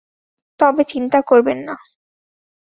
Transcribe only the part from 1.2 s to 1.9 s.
করবেন না।